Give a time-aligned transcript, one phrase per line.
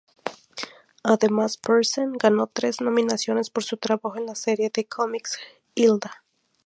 [1.03, 5.37] Además Pearson ganó tres nominaciones por su trabajo en la serie de cómics,
[5.75, 6.23] "Hilda".